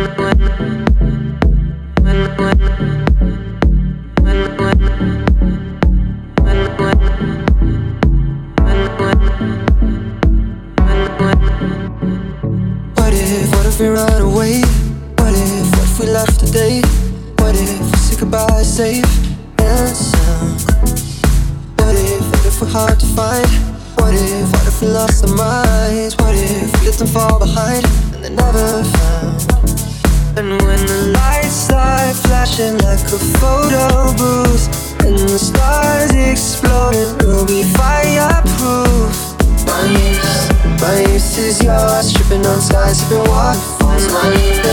What 0.00 0.08
if, 13.66 13.78
we 13.78 13.88
run 13.88 14.22
away? 14.22 14.62
What 15.18 15.34
if, 15.34 15.70
what 15.70 15.84
if 15.84 16.00
we 16.00 16.06
left 16.06 16.40
today? 16.40 16.80
What 17.36 17.54
if 17.54 17.78
we 17.78 17.96
say 17.98 18.16
goodbye 18.18 18.62
safe 18.62 19.04
and 19.58 19.94
sound? 19.94 20.62
What 21.76 21.94
if, 21.94 22.46
if 22.46 22.60
we're 22.62 22.68
hard 22.68 22.98
to 23.00 23.06
find? 23.06 23.46
What 24.00 24.14
if, 24.14 24.50
what 24.50 24.66
if 24.66 24.80
we 24.80 24.88
lost 24.88 25.28
our 25.28 25.34
minds? 25.34 26.16
What 26.16 26.34
if 26.34 26.80
we 26.80 26.86
let 26.86 26.96
them 26.96 27.08
fall 27.08 27.38
behind 27.38 27.84
and 28.14 28.24
they're 28.24 28.30
never 28.30 28.82
found? 28.82 29.19
Flashing 32.60 32.78
like 32.84 33.00
a 33.12 33.18
photo 33.38 34.12
booth 34.16 34.68
And 35.04 35.18
the 35.18 35.38
stars 35.38 36.12
exploding, 36.12 37.16
we'll 37.26 37.46
be 37.46 37.62
fireproof. 37.62 39.16
My 39.66 39.84
youth, 39.88 40.80
my 40.80 41.00
youth 41.00 41.38
is 41.38 41.62
yours 41.62 42.12
Tripping 42.12 42.44
on 42.46 42.60
skies, 42.60 43.00
sipping 43.00 43.24
waterfalls. 43.28 44.08
My 44.12 44.28
youth, 44.28 44.64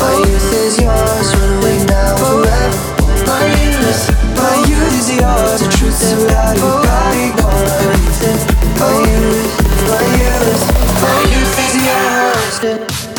my 0.00 0.14
youth 0.26 0.52
is 0.52 0.80
yours 0.80 1.26
Run 1.36 1.62
away 1.62 1.78
now, 1.86 2.16
forever. 2.16 2.78
My 3.26 3.44
youth, 3.62 4.02
my 4.34 4.54
youth 4.66 4.92
is 4.98 5.10
yours 5.14 5.60
The 5.62 5.68
truth 5.78 6.02
is 6.02 6.14
without 6.18 6.56
you, 6.56 6.62
God 6.62 7.14
ignore 7.14 7.66
everything 7.86 8.38
My 8.78 8.94
youth, 9.06 9.54
my 9.86 10.02
youth, 10.18 10.64
my 11.02 11.18
youth 11.30 11.58
is 11.64 11.74
yours. 11.86 12.54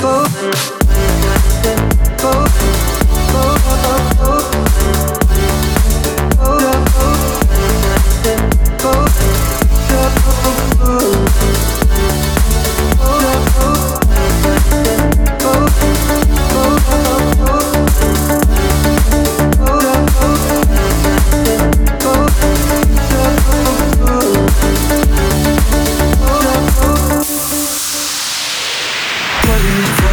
Oh. 0.02 0.40
What 2.22 2.89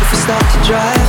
if, 0.06 0.12
we 0.12 0.18
start 0.18 0.44
to 0.52 0.58
drive? 0.66 1.08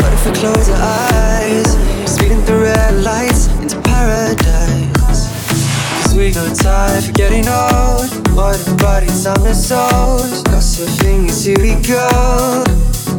What 0.00 0.12
if 0.12 0.26
we 0.26 0.32
close 0.32 0.68
our 0.68 0.76
eyes? 0.76 1.68
Speeding 2.10 2.40
through 2.42 2.62
red 2.62 3.02
lights 3.02 3.48
into 3.60 3.80
paradise. 3.82 5.28
Cause 6.02 6.14
we 6.14 6.32
got 6.32 6.56
tired 6.56 7.04
for 7.04 7.12
getting 7.12 7.46
old. 7.48 8.08
What 8.34 8.56
a 8.68 8.74
body, 8.76 9.08
time 9.22 9.44
and 9.44 9.56
souls. 9.56 10.42
Gossiping 10.44 11.28
as 11.28 11.44
here 11.44 11.60
we 11.60 11.74
go. 11.86 12.08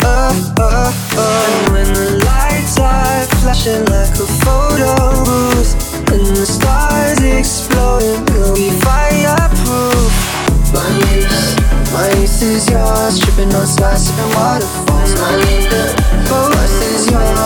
Oh, 0.04 0.54
oh, 0.60 0.94
oh. 1.18 1.66
And 1.66 1.74
when 1.74 1.94
the 1.94 2.26
lights 2.26 2.80
are 2.80 3.26
flashing 3.42 3.86
like 3.86 4.14
a 4.18 4.28
photo 4.42 4.96
booth, 5.26 5.72
and 6.12 6.26
the 6.36 6.46
stars 6.46 7.22
exploding, 7.22 8.26
we'll 8.34 8.56
be 8.56 8.72
fireproof. 8.82 10.12
My 10.74 10.88
youth, 11.12 11.94
my 11.94 12.08
youth 12.20 12.42
is 12.42 12.70
yours 12.70 13.21
sky, 13.66 13.96
sipping 13.96 14.30
waterfalls. 14.36 15.14
my 15.20 15.36
need 15.38 15.70
the 15.70 16.24
forest 16.28 16.84
is 16.84 17.12
yours. 17.12 17.41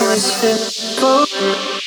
was 0.00 0.30
fit 0.40 0.60
for 1.00 1.77